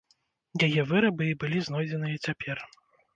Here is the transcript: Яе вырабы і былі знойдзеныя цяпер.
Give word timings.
Яе 0.67 0.85
вырабы 0.91 1.27
і 1.31 1.35
былі 1.43 1.61
знойдзеныя 1.67 2.17
цяпер. 2.29 2.57